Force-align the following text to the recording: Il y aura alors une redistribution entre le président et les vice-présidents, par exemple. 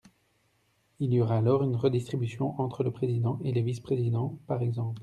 Il 0.99 1.13
y 1.13 1.21
aura 1.21 1.37
alors 1.37 1.61
une 1.61 1.75
redistribution 1.75 2.59
entre 2.59 2.83
le 2.83 2.89
président 2.89 3.37
et 3.43 3.51
les 3.51 3.61
vice-présidents, 3.61 4.39
par 4.47 4.63
exemple. 4.63 4.99